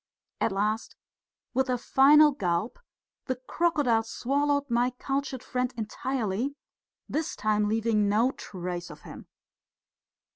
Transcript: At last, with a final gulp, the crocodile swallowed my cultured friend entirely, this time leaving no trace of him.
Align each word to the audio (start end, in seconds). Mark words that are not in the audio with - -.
At 0.39 0.51
last, 0.51 0.95
with 1.53 1.69
a 1.69 1.77
final 1.77 2.31
gulp, 2.31 2.79
the 3.25 3.35
crocodile 3.35 4.01
swallowed 4.01 4.67
my 4.67 4.89
cultured 4.97 5.43
friend 5.43 5.71
entirely, 5.77 6.55
this 7.07 7.35
time 7.35 7.69
leaving 7.69 8.09
no 8.09 8.31
trace 8.31 8.89
of 8.89 9.01
him. 9.01 9.27